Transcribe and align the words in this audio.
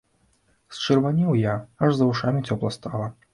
Счырванеў 0.77 1.35
я, 1.41 1.53
аж 1.89 1.93
за 1.99 2.09
вушамі 2.09 2.43
цёпла 2.49 2.73
стала. 2.79 3.07